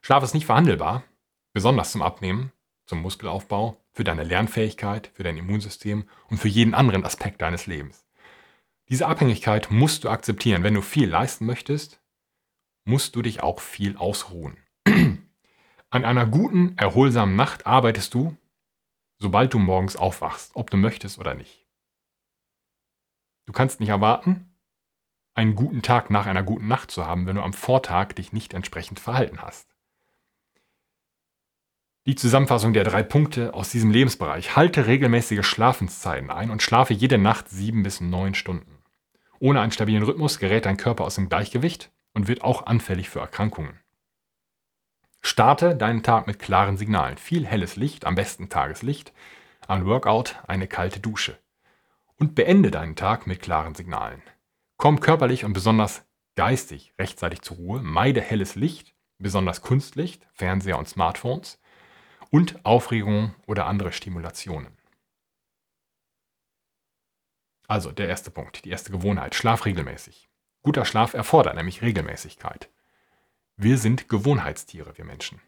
[0.00, 1.04] Schlaf ist nicht verhandelbar,
[1.52, 2.52] besonders zum Abnehmen,
[2.86, 8.06] zum Muskelaufbau, für deine Lernfähigkeit, für dein Immunsystem und für jeden anderen Aspekt deines Lebens.
[8.88, 10.62] Diese Abhängigkeit musst du akzeptieren.
[10.62, 12.00] Wenn du viel leisten möchtest,
[12.84, 14.56] musst du dich auch viel ausruhen.
[15.90, 18.36] An einer guten, erholsamen Nacht arbeitest du,
[19.18, 21.66] sobald du morgens aufwachst, ob du möchtest oder nicht.
[23.46, 24.54] Du kannst nicht erwarten,
[25.34, 28.54] einen guten Tag nach einer guten Nacht zu haben, wenn du am Vortag dich nicht
[28.54, 29.74] entsprechend verhalten hast.
[32.06, 34.56] Die Zusammenfassung der drei Punkte aus diesem Lebensbereich.
[34.56, 38.82] Halte regelmäßige Schlafenszeiten ein und schlafe jede Nacht sieben bis neun Stunden.
[39.40, 43.20] Ohne einen stabilen Rhythmus gerät dein Körper aus dem Gleichgewicht und wird auch anfällig für
[43.20, 43.78] Erkrankungen.
[45.20, 47.18] Starte deinen Tag mit klaren Signalen.
[47.18, 49.12] Viel helles Licht, am besten Tageslicht,
[49.66, 51.38] ein Workout, eine kalte Dusche.
[52.16, 54.22] Und beende deinen Tag mit klaren Signalen.
[54.76, 56.04] Komm körperlich und besonders
[56.36, 61.60] geistig rechtzeitig zur Ruhe, meide helles Licht, besonders Kunstlicht, Fernseher und Smartphones
[62.30, 64.76] und Aufregung oder andere Stimulationen.
[67.66, 70.28] Also der erste Punkt, die erste Gewohnheit, schlaf regelmäßig.
[70.62, 72.70] Guter Schlaf erfordert nämlich Regelmäßigkeit.
[73.60, 75.40] Wir sind Gewohnheitstiere, wir Menschen.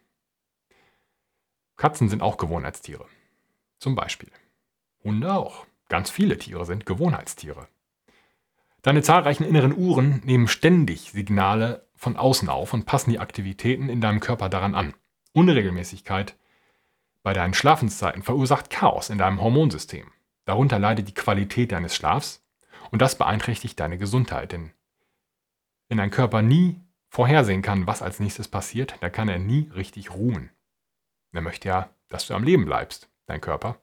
[1.77, 3.05] Katzen sind auch Gewohnheitstiere.
[3.79, 4.29] Zum Beispiel.
[5.01, 5.65] Hunde auch.
[5.87, 7.69] Ganz viele Tiere sind Gewohnheitstiere.
[8.81, 14.01] Deine zahlreichen inneren Uhren nehmen ständig Signale von außen auf und passen die Aktivitäten in
[14.01, 14.93] deinem Körper daran an.
[15.31, 16.35] Unregelmäßigkeit
[17.23, 20.11] bei deinen Schlafenszeiten verursacht Chaos in deinem Hormonsystem.
[20.43, 22.45] Darunter leidet die Qualität deines Schlafs
[22.91, 24.73] und das beeinträchtigt deine Gesundheit, denn
[25.87, 30.11] wenn dein Körper nie vorhersehen kann, was als nächstes passiert, dann kann er nie richtig
[30.11, 30.49] ruhen.
[31.33, 33.77] Er möchte ja, dass du am Leben bleibst, dein Körper.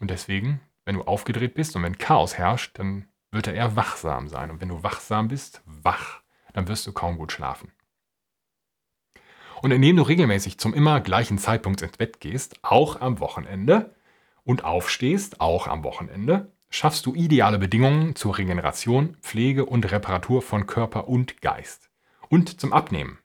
[0.00, 4.28] Und deswegen, wenn du aufgedreht bist und wenn Chaos herrscht, dann wird er eher wachsam
[4.28, 4.50] sein.
[4.50, 6.20] Und wenn du wachsam bist, wach,
[6.52, 7.72] dann wirst du kaum gut schlafen.
[9.62, 13.94] Und indem du regelmäßig zum immer gleichen Zeitpunkt ins Bett gehst, auch am Wochenende,
[14.44, 20.66] und aufstehst, auch am Wochenende, schaffst du ideale Bedingungen zur Regeneration, Pflege und Reparatur von
[20.66, 21.90] Körper und Geist
[22.28, 23.18] und zum Abnehmen.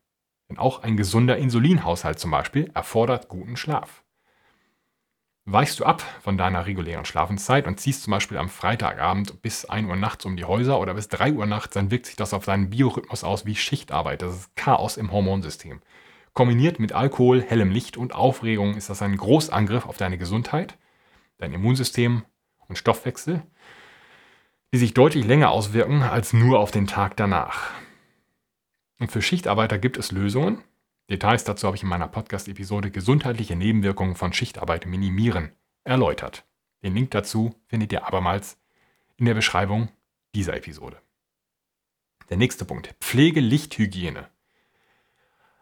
[0.49, 4.03] Denn auch ein gesunder Insulinhaushalt zum Beispiel erfordert guten Schlaf.
[5.51, 9.89] Weichst du ab von deiner regulären Schlafenszeit und ziehst zum Beispiel am Freitagabend bis 1
[9.89, 12.45] Uhr nachts um die Häuser oder bis 3 Uhr nachts, dann wirkt sich das auf
[12.45, 14.21] deinen Biorhythmus aus wie Schichtarbeit.
[14.21, 15.81] Das ist Chaos im Hormonsystem.
[16.33, 20.77] Kombiniert mit Alkohol, hellem Licht und Aufregung ist das ein Großangriff auf deine Gesundheit,
[21.39, 22.23] dein Immunsystem
[22.67, 23.41] und Stoffwechsel,
[24.71, 27.71] die sich deutlich länger auswirken als nur auf den Tag danach.
[28.99, 30.63] Und für Schichtarbeiter gibt es Lösungen.
[31.09, 35.51] Details dazu habe ich in meiner Podcast-Episode Gesundheitliche Nebenwirkungen von Schichtarbeit minimieren
[35.83, 36.45] erläutert.
[36.83, 38.57] Den Link dazu findet ihr abermals
[39.17, 39.89] in der Beschreibung
[40.35, 41.01] dieser Episode.
[42.29, 42.95] Der nächste Punkt.
[42.99, 44.29] Pflege Lichthygiene.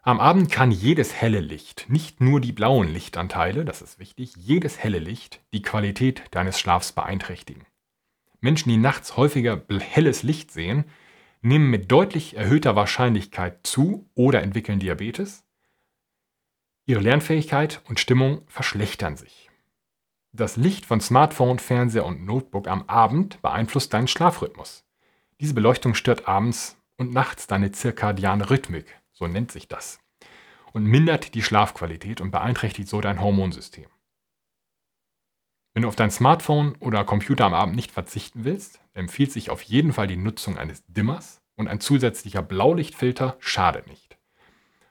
[0.02, 4.78] Am Abend kann jedes helle Licht, nicht nur die blauen Lichtanteile, das ist wichtig, jedes
[4.78, 7.66] helle Licht die Qualität deines Schlafs beeinträchtigen.
[8.40, 10.86] Menschen, die nachts häufiger helles Licht sehen,
[11.42, 15.44] nehmen mit deutlich erhöhter Wahrscheinlichkeit zu oder entwickeln Diabetes.
[16.86, 19.50] Ihre Lernfähigkeit und Stimmung verschlechtern sich.
[20.32, 24.86] Das Licht von Smartphone, Fernseher und Notebook am Abend beeinflusst deinen Schlafrhythmus.
[25.40, 30.00] Diese Beleuchtung stört abends und nachts deine zirkadiane Rhythmik, so nennt sich das,
[30.74, 33.88] und mindert die Schlafqualität und beeinträchtigt so dein Hormonsystem.
[35.78, 39.62] Wenn du auf dein Smartphone oder Computer am Abend nicht verzichten willst, empfiehlt sich auf
[39.62, 44.18] jeden Fall die Nutzung eines Dimmers und ein zusätzlicher Blaulichtfilter schadet nicht.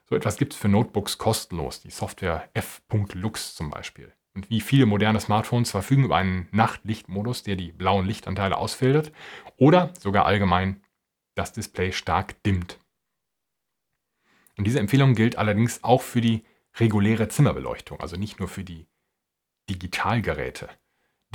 [0.09, 4.13] So etwas gibt es für Notebooks kostenlos, die Software f.lux zum Beispiel.
[4.37, 9.11] Und wie viele moderne Smartphones verfügen über einen Nachtlichtmodus, der die blauen Lichtanteile ausfiltert
[9.57, 10.85] oder sogar allgemein
[11.35, 12.79] das Display stark dimmt.
[14.57, 16.45] Und diese Empfehlung gilt allerdings auch für die
[16.77, 18.87] reguläre Zimmerbeleuchtung, also nicht nur für die
[19.69, 20.69] Digitalgeräte.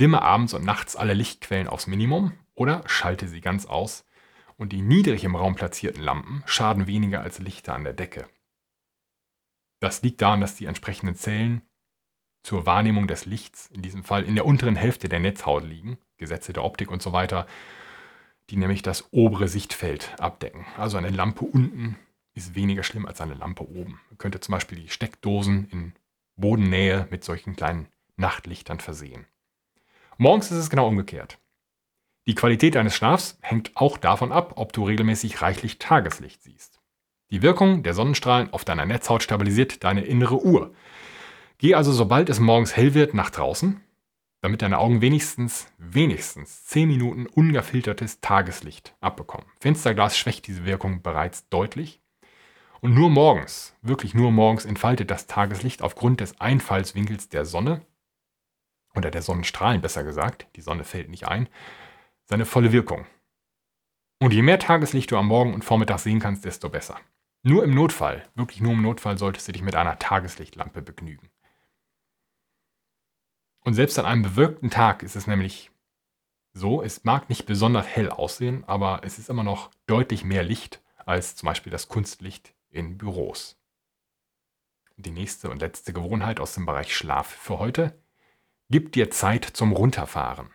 [0.00, 4.04] Dimme abends und nachts alle Lichtquellen aufs Minimum oder schalte sie ganz aus
[4.56, 8.28] und die niedrig im Raum platzierten Lampen schaden weniger als Lichter an der Decke.
[9.80, 11.62] Das liegt daran, dass die entsprechenden Zellen
[12.42, 16.52] zur Wahrnehmung des Lichts, in diesem Fall in der unteren Hälfte der Netzhaut liegen, Gesetze
[16.52, 17.46] der Optik und so weiter,
[18.50, 20.66] die nämlich das obere Sichtfeld abdecken.
[20.76, 21.96] Also eine Lampe unten
[22.34, 24.00] ist weniger schlimm als eine Lampe oben.
[24.08, 25.94] Man könnte zum Beispiel die Steckdosen in
[26.36, 29.26] Bodennähe mit solchen kleinen Nachtlichtern versehen.
[30.18, 31.38] Morgens ist es genau umgekehrt.
[32.26, 36.80] Die Qualität deines Schlafs hängt auch davon ab, ob du regelmäßig reichlich Tageslicht siehst.
[37.30, 40.74] Die Wirkung der Sonnenstrahlen auf deiner Netzhaut stabilisiert deine innere Uhr.
[41.58, 43.80] Geh also, sobald es morgens hell wird, nach draußen,
[44.42, 49.46] damit deine Augen wenigstens, wenigstens 10 Minuten ungefiltertes Tageslicht abbekommen.
[49.60, 52.00] Fensterglas schwächt diese Wirkung bereits deutlich.
[52.80, 57.86] Und nur morgens, wirklich nur morgens entfaltet das Tageslicht aufgrund des Einfallswinkels der Sonne,
[58.94, 61.48] oder der Sonnenstrahlen besser gesagt, die Sonne fällt nicht ein,
[62.24, 63.06] seine volle Wirkung.
[64.20, 66.98] Und je mehr Tageslicht du am Morgen und Vormittag sehen kannst, desto besser.
[67.42, 71.28] Nur im Notfall, wirklich nur im Notfall solltest du dich mit einer Tageslichtlampe begnügen.
[73.64, 75.70] Und selbst an einem bewölkten Tag ist es nämlich
[76.52, 80.82] so, es mag nicht besonders hell aussehen, aber es ist immer noch deutlich mehr Licht
[80.98, 83.58] als zum Beispiel das Kunstlicht in Büros.
[84.96, 88.01] Die nächste und letzte Gewohnheit aus dem Bereich Schlaf für heute.
[88.70, 90.50] Gib dir Zeit zum Runterfahren.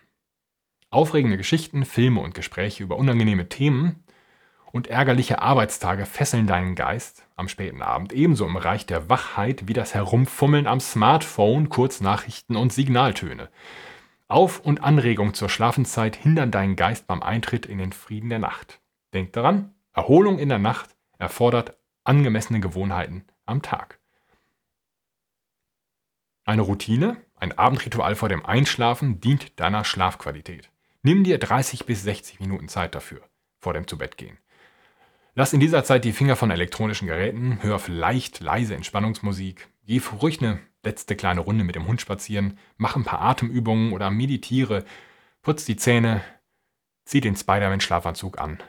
[0.90, 4.04] Aufregende Geschichten, Filme und Gespräche über unangenehme Themen
[4.72, 9.74] und ärgerliche Arbeitstage fesseln deinen Geist am späten Abend, ebenso im Bereich der Wachheit wie
[9.74, 13.50] das Herumfummeln am Smartphone, Kurznachrichten und Signaltöne.
[14.28, 18.82] Auf- und Anregung zur Schlafenszeit hindern deinen Geist beim Eintritt in den Frieden der Nacht.
[19.14, 24.00] Denk daran, Erholung in der Nacht erfordert angemessene Gewohnheiten am Tag.
[26.46, 30.70] Eine Routine, ein Abendritual vor dem Einschlafen dient deiner Schlafqualität.
[31.04, 33.22] Nimm dir 30 bis 60 Minuten Zeit dafür,
[33.60, 34.38] vor dem Zubettgehen.
[35.36, 40.42] Lass in dieser Zeit die Finger von elektronischen Geräten, hör vielleicht leise Entspannungsmusik, geh ruhig
[40.42, 44.84] eine letzte kleine Runde mit dem Hund spazieren, mach ein paar Atemübungen oder meditiere,
[45.44, 46.24] putz die Zähne,
[47.06, 48.64] zieh den Spider-Man-Schlafanzug an.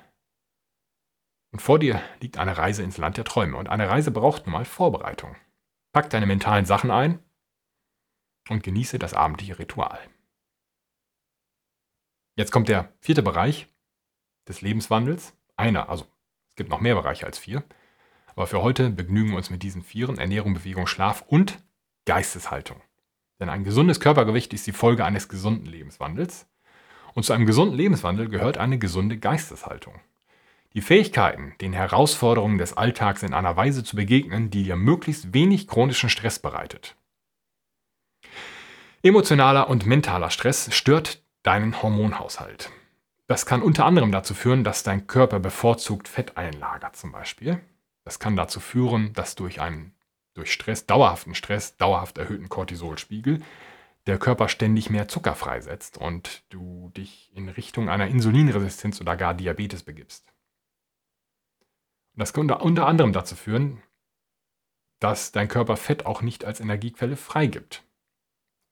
[1.50, 4.52] Und vor dir liegt eine Reise ins Land der Träume und eine Reise braucht nun
[4.52, 5.36] mal Vorbereitung.
[5.92, 7.20] Pack deine mentalen Sachen ein
[8.48, 9.98] und genieße das abendliche Ritual.
[12.36, 13.66] Jetzt kommt der vierte Bereich
[14.46, 15.34] des Lebenswandels.
[15.56, 16.06] Einer, also
[16.56, 17.64] gibt noch mehr Bereiche als vier.
[18.34, 21.58] Aber für heute begnügen wir uns mit diesen vieren: Ernährung, Bewegung, Schlaf und
[22.04, 22.80] Geisteshaltung.
[23.40, 26.46] Denn ein gesundes Körpergewicht ist die Folge eines gesunden Lebenswandels.
[27.14, 29.94] Und zu einem gesunden Lebenswandel gehört eine gesunde Geisteshaltung.
[30.74, 35.66] Die Fähigkeiten, den Herausforderungen des Alltags in einer Weise zu begegnen, die dir möglichst wenig
[35.66, 36.97] chronischen Stress bereitet.
[39.08, 42.70] Emotionaler und mentaler Stress stört deinen Hormonhaushalt.
[43.26, 47.60] Das kann unter anderem dazu führen, dass dein Körper bevorzugt Fett einlagert zum Beispiel.
[48.04, 49.94] Das kann dazu führen, dass durch einen
[50.34, 53.40] durch Stress, dauerhaften Stress, dauerhaft erhöhten Cortisolspiegel
[54.06, 59.34] der Körper ständig mehr Zucker freisetzt und du dich in Richtung einer Insulinresistenz oder gar
[59.34, 60.32] Diabetes begibst.
[62.14, 63.82] Das kann unter anderem dazu führen,
[64.98, 67.84] dass dein Körper Fett auch nicht als Energiequelle freigibt.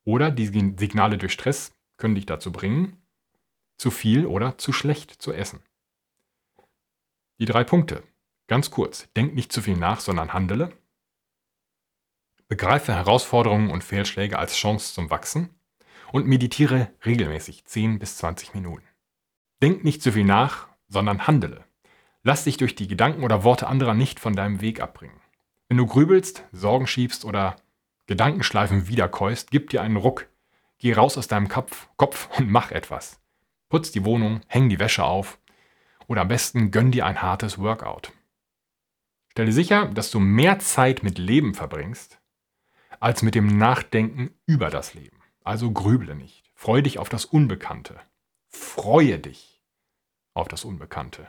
[0.06, 3.02] Oder die Signale durch Stress können dich dazu bringen,
[3.76, 5.60] zu viel oder zu schlecht zu essen.
[7.40, 8.04] Die drei Punkte.
[8.46, 9.08] Ganz kurz.
[9.16, 10.72] Denk nicht zu viel nach, sondern handele.
[12.46, 15.50] Begreife Herausforderungen und Fehlschläge als Chance zum Wachsen
[16.12, 18.86] und meditiere regelmäßig 10 bis 20 Minuten.
[19.60, 21.64] Denk nicht zu viel nach, sondern handele.
[22.22, 25.20] Lass dich durch die Gedanken oder Worte anderer nicht von deinem Weg abbringen.
[25.68, 27.56] Wenn du grübelst, Sorgen schiebst oder
[28.06, 30.28] Gedankenschleifen wiederkäust, gib dir einen Ruck.
[30.78, 33.20] Geh raus aus deinem Kopf, Kopf und mach etwas.
[33.68, 35.38] Putz die Wohnung, häng die Wäsche auf
[36.06, 38.12] oder am besten gönn dir ein hartes Workout.
[39.28, 42.20] Stelle sicher, dass du mehr Zeit mit Leben verbringst,
[43.00, 45.18] als mit dem Nachdenken über das Leben.
[45.44, 46.44] Also grüble nicht.
[46.54, 48.00] Freue dich auf das Unbekannte.
[48.48, 49.62] Freue dich
[50.32, 51.28] auf das Unbekannte.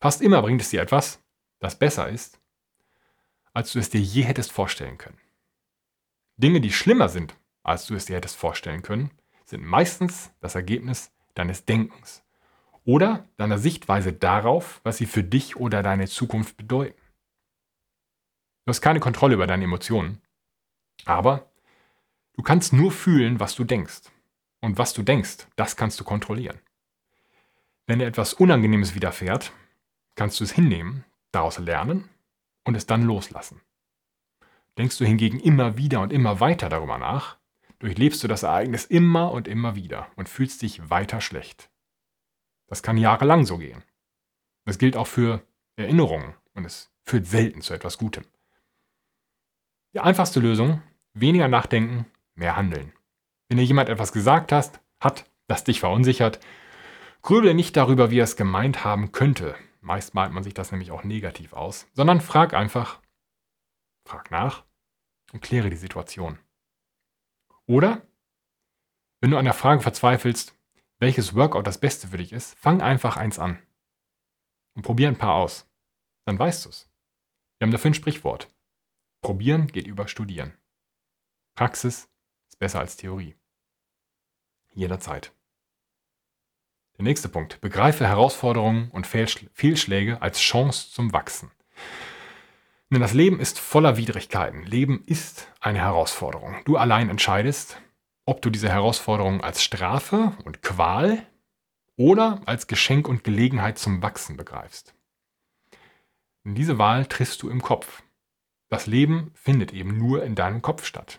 [0.00, 1.20] Fast immer bringt es dir etwas,
[1.60, 2.40] das besser ist,
[3.52, 5.21] als du es dir je hättest vorstellen können.
[6.42, 9.10] Dinge, die schlimmer sind, als du es dir hättest vorstellen können,
[9.44, 12.24] sind meistens das Ergebnis deines Denkens
[12.84, 17.00] oder deiner Sichtweise darauf, was sie für dich oder deine Zukunft bedeuten.
[18.64, 20.20] Du hast keine Kontrolle über deine Emotionen.
[21.04, 21.50] Aber
[22.34, 24.02] du kannst nur fühlen, was du denkst.
[24.60, 26.60] Und was du denkst, das kannst du kontrollieren.
[27.86, 29.52] Wenn dir etwas Unangenehmes widerfährt,
[30.14, 32.08] kannst du es hinnehmen, daraus lernen
[32.64, 33.60] und es dann loslassen.
[34.78, 37.38] Denkst du hingegen immer wieder und immer weiter darüber nach,
[37.78, 41.70] durchlebst du das Ereignis immer und immer wieder und fühlst dich weiter schlecht.
[42.68, 43.82] Das kann jahrelang so gehen.
[44.64, 45.44] Das gilt auch für
[45.76, 48.24] Erinnerungen und es führt selten zu etwas Gutem.
[49.94, 50.80] Die einfachste Lösung,
[51.12, 52.92] weniger nachdenken, mehr handeln.
[53.48, 56.40] Wenn dir jemand etwas gesagt hast, hat, das dich verunsichert,
[57.20, 59.54] grüble nicht darüber, wie er es gemeint haben könnte.
[59.82, 63.01] Meist malt man sich das nämlich auch negativ aus, sondern frag einfach,
[64.04, 64.64] frag nach
[65.32, 66.38] und kläre die Situation.
[67.66, 68.06] Oder,
[69.20, 70.58] wenn du an der Frage verzweifelst,
[70.98, 73.60] welches Workout das Beste für dich ist, fang einfach eins an
[74.74, 75.68] und probier ein paar aus.
[76.24, 76.90] Dann weißt du es.
[77.58, 78.48] Wir haben dafür ein Sprichwort.
[79.20, 80.56] Probieren geht über Studieren.
[81.54, 82.08] Praxis
[82.48, 83.36] ist besser als Theorie.
[84.74, 85.32] Jederzeit.
[86.96, 87.60] Der nächste Punkt.
[87.60, 91.50] Begreife Herausforderungen und Fehlschläge als Chance zum Wachsen.
[92.92, 94.64] Denn das Leben ist voller Widrigkeiten.
[94.64, 96.56] Leben ist eine Herausforderung.
[96.66, 97.80] Du allein entscheidest,
[98.26, 101.26] ob du diese Herausforderung als Strafe und Qual
[101.96, 104.94] oder als Geschenk und Gelegenheit zum Wachsen begreifst.
[106.44, 108.02] Und diese Wahl triffst du im Kopf.
[108.68, 111.18] Das Leben findet eben nur in deinem Kopf statt.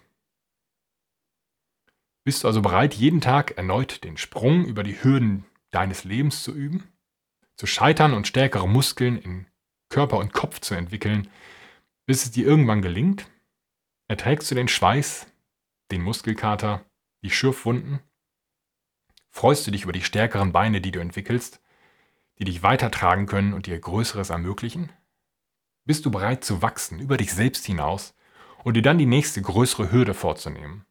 [2.24, 6.54] Bist du also bereit, jeden Tag erneut den Sprung über die Hürden deines Lebens zu
[6.54, 6.84] üben?
[7.56, 9.48] Zu scheitern und stärkere Muskeln in
[9.90, 11.30] Körper und Kopf zu entwickeln,
[12.06, 13.30] bis es dir irgendwann gelingt?
[14.08, 15.28] Erträgst du den Schweiß,
[15.92, 16.86] den Muskelkater,
[17.24, 18.00] die Schürfwunden?
[19.30, 21.62] Freust du dich über die stärkeren Beine, die du entwickelst,
[22.40, 24.92] die dich weitertragen können und dir Größeres ermöglichen?
[25.86, 28.16] Bist du bereit zu wachsen über dich selbst hinaus
[28.64, 30.86] und dir dann die nächste größere Hürde vorzunehmen,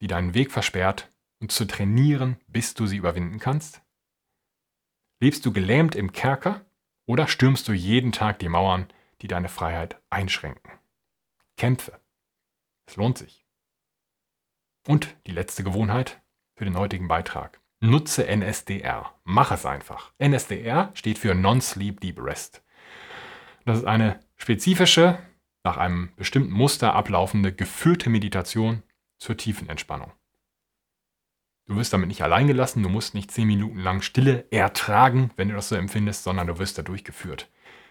[0.00, 3.82] die deinen Weg versperrt und zu trainieren, bis du sie überwinden kannst?
[5.20, 6.64] Lebst du gelähmt im Kerker
[7.06, 8.88] oder stürmst du jeden Tag die Mauern,
[9.20, 10.70] die deine Freiheit einschränken.
[11.56, 12.00] Kämpfe.
[12.86, 13.44] Es lohnt sich.
[14.86, 16.20] Und die letzte Gewohnheit
[16.56, 17.60] für den heutigen Beitrag.
[17.80, 19.14] Nutze NSDR.
[19.24, 20.12] Mach es einfach.
[20.18, 22.62] NSDR steht für Non-Sleep Deep Rest.
[23.64, 25.18] Das ist eine spezifische,
[25.64, 28.82] nach einem bestimmten Muster ablaufende, geführte Meditation
[29.18, 30.12] zur tiefen Entspannung.
[31.66, 35.48] Du wirst damit nicht allein gelassen, du musst nicht 10 Minuten lang Stille ertragen, wenn
[35.48, 37.50] du das so empfindest, sondern du wirst da durchgeführt.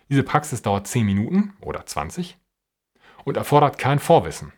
[0.09, 2.37] Diese Praxis dauert 10 Minuten oder 20
[3.23, 4.53] und erfordert kein Vorwissen,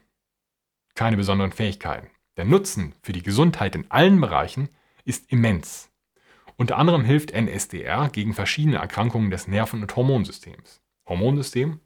[0.96, 2.10] keine besonderen Fähigkeiten.
[2.38, 4.70] Der Nutzen für die Gesundheit in allen Bereichen
[5.06, 5.92] ist immens.
[6.58, 10.82] Unter anderem hilft NSDR gegen verschiedene Erkrankungen des Nerven- und Hormonsystems.
[11.08, 11.80] Hormonsystem,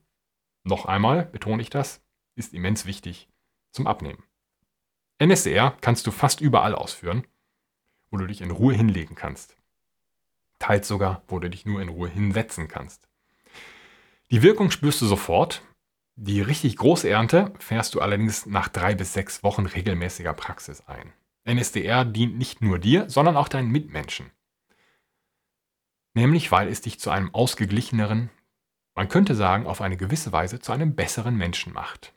[0.63, 2.01] noch einmal betone ich das,
[2.35, 3.27] ist immens wichtig
[3.71, 4.23] zum Abnehmen.
[5.19, 7.25] NSDR kannst du fast überall ausführen,
[8.09, 9.57] wo du dich in Ruhe hinlegen kannst.
[10.59, 13.08] Teils sogar, wo du dich nur in Ruhe hinsetzen kannst.
[14.31, 15.63] Die Wirkung spürst du sofort.
[16.15, 21.13] Die richtig große Ernte fährst du allerdings nach drei bis sechs Wochen regelmäßiger Praxis ein.
[21.45, 24.29] NSDR dient nicht nur dir, sondern auch deinen Mitmenschen.
[26.13, 28.29] Nämlich weil es dich zu einem ausgeglicheneren,
[28.93, 32.13] man könnte sagen auf eine gewisse Weise zu einem besseren Menschen macht.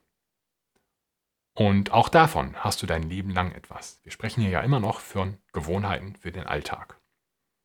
[1.55, 4.01] Und auch davon hast du dein Leben lang etwas.
[4.03, 6.99] Wir sprechen hier ja immer noch von Gewohnheiten für den Alltag.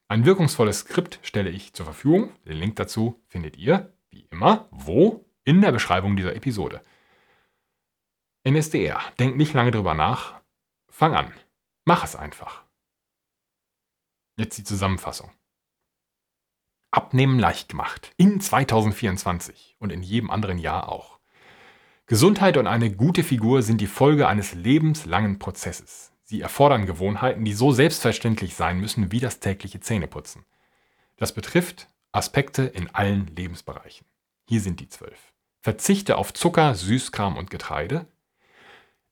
[0.08, 2.32] Ein wirkungsvolles Skript stelle ich zur Verfügung.
[2.46, 5.30] Den Link dazu findet ihr wie immer, wo?
[5.43, 6.84] In der Beschreibung dieser Episode.
[8.43, 8.99] NSDR.
[9.19, 10.41] Denk nicht lange drüber nach.
[10.89, 11.32] Fang an.
[11.86, 12.63] Mach es einfach.
[14.36, 15.32] Jetzt die Zusammenfassung.
[16.89, 18.12] Abnehmen leicht gemacht.
[18.17, 21.19] In 2024 und in jedem anderen Jahr auch.
[22.08, 26.12] Gesundheit und eine gute Figur sind die Folge eines lebenslangen Prozesses.
[26.23, 30.45] Sie erfordern Gewohnheiten, die so selbstverständlich sein müssen wie das tägliche Zähneputzen.
[31.17, 34.07] Das betrifft Aspekte in allen Lebensbereichen.
[34.48, 35.34] Hier sind die zwölf.
[35.62, 38.08] Verzichte auf Zucker, Süßkram und Getreide.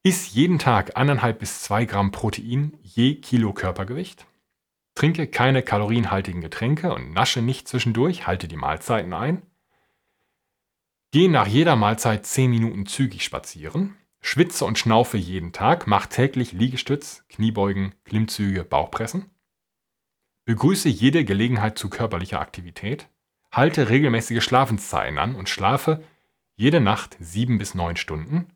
[0.03, 4.25] Iss jeden Tag 1,5 bis 2 Gramm Protein je Kilo Körpergewicht.
[4.93, 9.41] Trinke keine kalorienhaltigen Getränke und nasche nicht zwischendurch, halte die Mahlzeiten ein.
[11.11, 13.97] Geh nach jeder Mahlzeit 10 Minuten zügig spazieren.
[14.21, 19.29] Schwitze und schnaufe jeden Tag, mach täglich Liegestütz, Kniebeugen, Klimmzüge, Bauchpressen.
[20.45, 23.09] Begrüße jede Gelegenheit zu körperlicher Aktivität.
[23.55, 26.03] Halte regelmäßige Schlafenszeiten an und schlafe
[26.57, 28.53] jede Nacht sieben bis neun Stunden.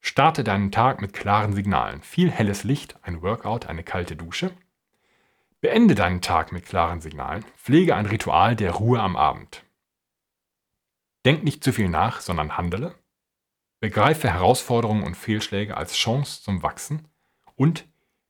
[0.00, 2.02] Starte deinen Tag mit klaren Signalen.
[2.02, 4.50] Viel helles Licht, ein Workout, eine kalte Dusche.
[5.60, 7.44] Beende deinen Tag mit klaren Signalen.
[7.56, 9.64] Pflege ein Ritual der Ruhe am Abend.
[11.24, 12.96] Denk nicht zu viel nach, sondern handele.
[13.78, 17.06] begreife Herausforderungen und Fehlschläge als Chance zum Wachsen
[17.54, 17.86] und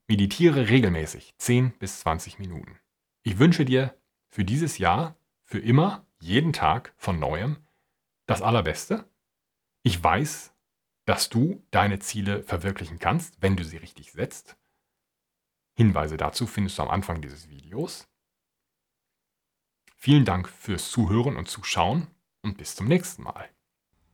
[0.09, 2.78] meditiere regelmäßig 10 bis 20 Minuten.
[3.22, 3.94] Ich wünsche dir
[4.28, 5.16] für dieses Jahr,
[5.47, 7.57] für immer, jeden Tag von neuem
[8.26, 9.09] das Allerbeste.
[9.82, 10.53] Ich weiß,
[11.05, 14.57] dass du deine Ziele verwirklichen kannst, wenn du sie richtig setzt.
[15.76, 18.09] Hinweise dazu findest du am Anfang dieses Videos.
[19.94, 22.09] Vielen Dank fürs Zuhören und Zuschauen
[22.42, 23.49] und bis zum nächsten Mal.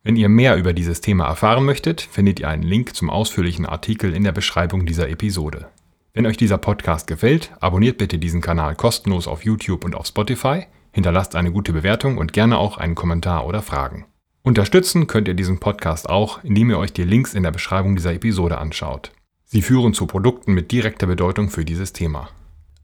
[0.02, 4.14] Wenn ihr mehr über dieses Thema erfahren möchtet, findet ihr einen Link zum ausführlichen Artikel
[4.14, 5.70] in der Beschreibung dieser Episode.
[6.12, 10.66] Wenn euch dieser Podcast gefällt, abonniert bitte diesen Kanal kostenlos auf YouTube und auf Spotify,
[10.92, 14.06] hinterlasst eine gute Bewertung und gerne auch einen Kommentar oder Fragen.
[14.42, 18.12] Unterstützen könnt ihr diesen Podcast auch, indem ihr euch die Links in der Beschreibung dieser
[18.12, 19.12] Episode anschaut.
[19.44, 22.28] Sie führen zu Produkten mit direkter Bedeutung für dieses Thema.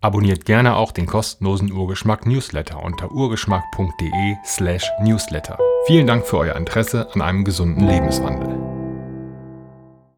[0.00, 5.58] Abonniert gerne auch den kostenlosen Urgeschmack Newsletter unter urgeschmack.de/newsletter.
[5.86, 8.77] Vielen Dank für euer Interesse an einem gesunden Lebenswandel.